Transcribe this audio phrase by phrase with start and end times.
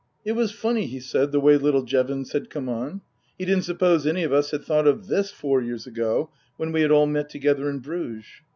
[0.25, 3.01] It was funny, he said, the way little Jevons had come on.
[3.37, 6.81] He didn't suppose any of us had thought of this four years ago when we
[6.81, 8.25] had all met together in Bruges.